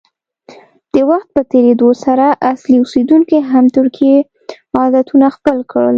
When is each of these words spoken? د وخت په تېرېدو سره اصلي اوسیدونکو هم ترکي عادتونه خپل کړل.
د 0.93 0.95
وخت 1.09 1.27
په 1.35 1.41
تېرېدو 1.51 1.89
سره 2.03 2.25
اصلي 2.51 2.77
اوسیدونکو 2.79 3.35
هم 3.51 3.65
ترکي 3.75 4.13
عادتونه 4.77 5.27
خپل 5.35 5.57
کړل. 5.71 5.89